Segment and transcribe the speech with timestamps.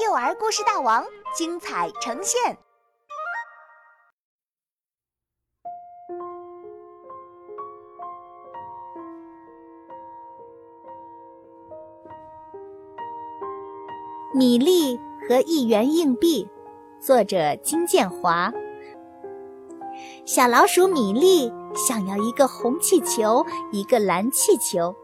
[0.00, 1.04] 幼儿故事大王
[1.36, 2.56] 精彩呈现。
[14.34, 16.48] 米粒和一元硬币，
[16.98, 18.50] 作者金建华。
[20.24, 24.96] 小老鼠米粒想要一个红气球，一个蓝气球。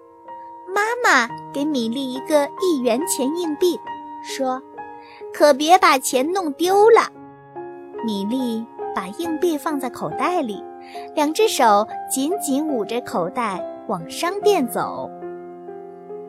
[0.74, 3.78] 妈妈给米粒一个一元钱硬币，
[4.24, 4.62] 说
[5.36, 7.02] ：“可别把钱弄丢了。”
[8.06, 10.64] 米粒把硬币放在口袋里，
[11.14, 15.10] 两只手紧紧捂着口袋往商店走。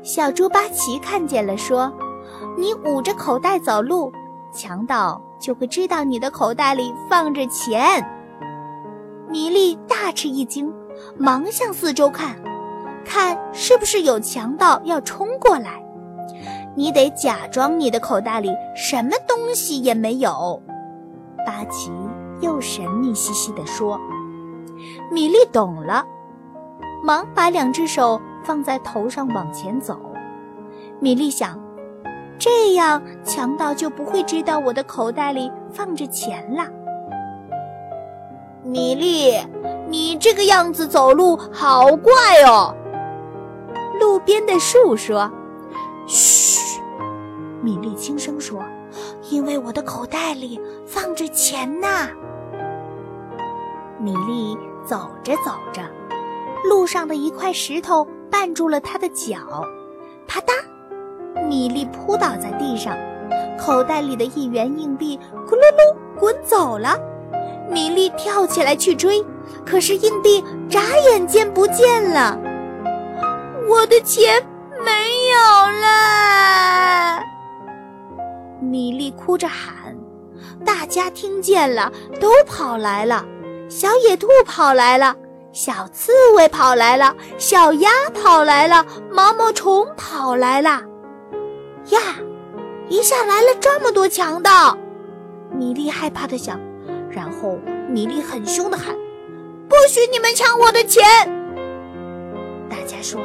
[0.04, 1.90] 小猪巴奇看见了，说
[2.60, 4.12] ：“你捂着口袋走路，
[4.54, 8.06] 强盗就会知道你的口袋里放着钱。”
[9.32, 10.74] 米粒大吃一惊，
[11.18, 12.36] 忙向四周看，
[13.06, 15.82] 看是不是有强盗要冲过来。
[16.78, 20.62] 你得假装你的口袋里什么东西也没有。
[21.44, 21.92] 巴奇
[22.40, 24.00] 又神秘兮兮地说
[25.12, 26.06] ：“米粒懂了，
[27.04, 30.00] 忙把两只手放在头上往前走。”
[31.02, 31.60] 米粒想，
[32.38, 36.64] 这样强盗就不会知道我的口袋里放着钱了。
[38.62, 39.36] 米粒，
[39.88, 42.14] 你这个样子走路好怪
[42.46, 42.72] 哦。
[44.00, 45.32] 路边的树说
[46.06, 46.37] ：“嘘。”
[47.68, 48.64] 米粒轻声说
[49.30, 52.08] ：“因为我的口袋里放着钱呢。”
[54.00, 55.82] 米粒走着走着，
[56.64, 59.38] 路上的一块石头绊住了他的脚，
[60.26, 60.54] 啪嗒，
[61.46, 62.98] 米粒扑倒在地上，
[63.60, 66.98] 口袋里的一元硬币咕噜噜滚走了。
[67.70, 69.22] 米粒跳起来去追，
[69.66, 72.40] 可是硬币眨眼间不见了。
[73.68, 74.42] 我的钱
[74.86, 74.92] 没
[75.34, 75.38] 有
[75.82, 77.20] 了！
[78.70, 79.96] 米粒哭着喊。
[80.66, 83.26] 大家听见了，都跑来了。
[83.70, 85.16] 小野兔跑来了，
[85.52, 90.82] 小刺猬跑来了，小鸭跑来了，毛毛虫跑来了。
[91.90, 92.00] 呀，
[92.90, 94.78] 一下来了这么多强盗！
[95.52, 96.60] 米粒害怕的想。
[97.10, 97.58] 然后，
[97.90, 98.96] 米粒很凶的喊
[99.68, 101.04] ：“不许你们抢我的钱！”
[102.70, 103.22] 大家说：“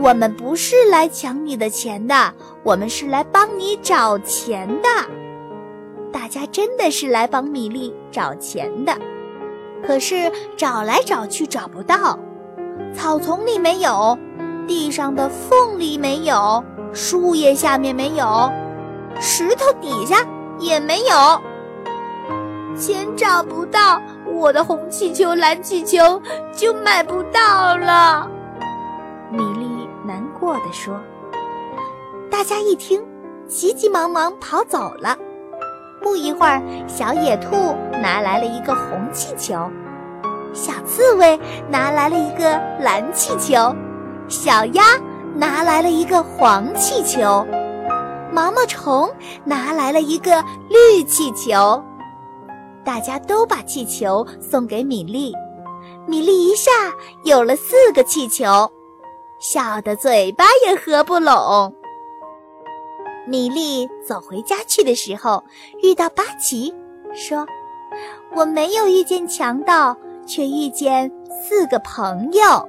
[0.00, 2.32] 我们不是来抢你的钱的，
[2.62, 4.88] 我们是来帮你找钱的。”
[6.12, 8.96] 大家真的是来帮米粒找钱的，
[9.86, 12.18] 可是找来找去找不到，
[12.94, 14.18] 草丛里没有，
[14.66, 18.50] 地上的缝里没有，树叶下面没有，
[19.20, 20.16] 石头底下
[20.58, 21.40] 也没有。
[22.74, 24.00] 钱找不到，
[24.32, 26.20] 我的红气球、蓝气球
[26.52, 28.30] 就买不到了。
[29.30, 29.67] 米粒
[30.08, 30.98] 难过的说。
[32.30, 33.04] 大家一听，
[33.46, 35.14] 急急忙忙跑走了。
[36.00, 37.50] 不一会儿，小野兔
[38.00, 39.70] 拿来了一个红气球，
[40.54, 41.38] 小刺猬
[41.68, 43.74] 拿来了一个蓝气球，
[44.28, 44.82] 小鸭
[45.34, 47.46] 拿来了一个黄气球，
[48.32, 49.10] 毛毛虫
[49.44, 51.84] 拿来了一个绿气球。
[52.82, 55.34] 大家都把气球送给米粒，
[56.06, 56.70] 米粒一下
[57.24, 58.70] 有了四个气球，
[59.38, 61.74] 笑得嘴巴也合不拢。
[63.26, 65.44] 米粒走回家去的时候，
[65.82, 66.74] 遇到巴奇，
[67.14, 67.46] 说
[68.34, 72.68] ：“我没有遇见强盗，却遇见四个朋友。”